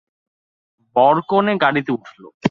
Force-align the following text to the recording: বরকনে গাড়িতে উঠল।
বরকনে 0.95 1.53
গাড়িতে 1.57 1.91
উঠল। 1.91 2.21